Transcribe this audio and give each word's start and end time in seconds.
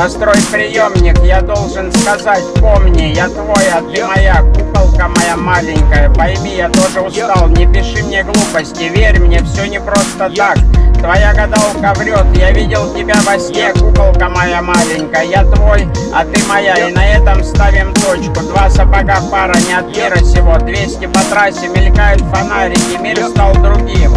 Настрой 0.00 0.40
приемник, 0.50 1.18
я 1.22 1.42
должен 1.42 1.92
сказать, 1.92 2.42
помни, 2.58 3.12
я 3.14 3.28
твой, 3.28 3.62
а 3.70 3.82
ты 3.82 4.02
моя, 4.02 4.42
куколка 4.54 5.08
моя 5.08 5.36
маленькая. 5.36 6.08
Пойми, 6.08 6.56
я 6.56 6.70
тоже 6.70 7.02
устал, 7.02 7.48
не 7.48 7.66
пиши 7.66 8.02
мне 8.04 8.22
глупости, 8.22 8.84
верь 8.84 9.20
мне, 9.20 9.42
все 9.44 9.66
не 9.66 9.78
просто 9.78 10.30
так. 10.34 10.56
Твоя 11.02 11.34
гадалка 11.34 11.92
врет, 11.98 12.24
я 12.34 12.50
видел 12.50 12.94
тебя 12.94 13.16
во 13.26 13.38
сне, 13.38 13.74
куколка 13.74 14.30
моя 14.30 14.62
маленькая. 14.62 15.24
Я 15.24 15.44
твой, 15.44 15.86
а 16.14 16.24
ты 16.24 16.42
моя, 16.48 16.88
и 16.88 16.94
на 16.94 17.06
этом 17.06 17.44
ставим 17.44 17.92
точку. 17.92 18.40
Два 18.40 18.70
сапога 18.70 19.18
пара, 19.30 19.54
не 19.68 19.74
от 19.74 19.94
мира 19.94 20.16
сего. 20.24 20.56
200 20.56 21.08
по 21.08 21.20
трассе 21.24 21.68
мелькают 21.68 22.22
фонарики, 22.22 22.96
мир 23.02 23.18
стал 23.28 23.52
другим. 23.52 24.14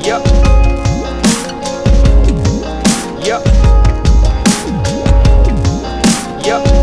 Yep. 0.00 0.39
Yeah. 6.42 6.79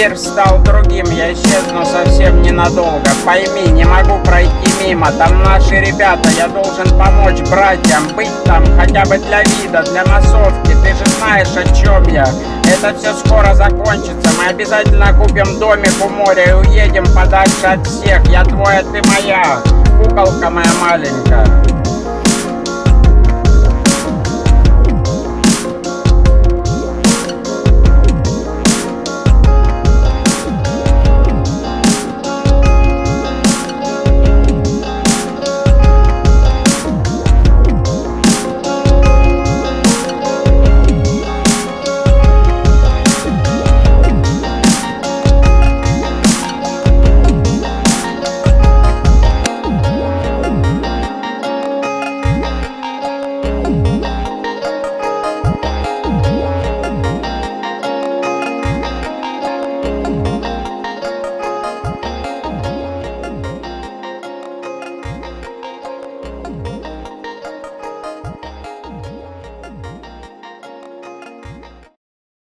Мир 0.00 0.16
стал 0.16 0.60
другим, 0.60 1.04
я 1.10 1.30
исчезну 1.30 1.84
совсем 1.84 2.40
ненадолго. 2.40 3.10
Пойми, 3.26 3.70
не 3.70 3.84
могу 3.84 4.18
пройти 4.24 4.50
мимо 4.82 5.12
Там 5.12 5.42
наши 5.42 5.74
ребята, 5.74 6.26
я 6.38 6.48
должен 6.48 6.88
помочь 6.98 7.40
братьям 7.50 8.08
Быть 8.16 8.32
там 8.44 8.64
хотя 8.78 9.04
бы 9.04 9.18
для 9.18 9.42
вида, 9.42 9.82
для 9.82 10.02
массовки 10.06 10.74
Ты 10.82 10.94
же 10.94 11.04
знаешь, 11.18 11.54
о 11.54 11.64
чем 11.76 12.02
я. 12.08 12.26
Это 12.64 12.98
все 12.98 13.12
скоро 13.12 13.52
закончится 13.52 14.30
Мы 14.38 14.46
обязательно 14.48 15.12
купим 15.12 15.58
домик 15.58 15.92
у 16.02 16.08
моря 16.08 16.44
И 16.44 16.52
уедем 16.52 17.04
подальше 17.14 17.66
от 17.66 17.86
всех. 17.86 18.26
Я 18.28 18.42
твой, 18.44 18.78
а 18.78 18.82
ты 18.82 19.02
моя. 19.06 19.58
Куколка 20.02 20.48
моя 20.48 20.72
маленькая 20.80 21.69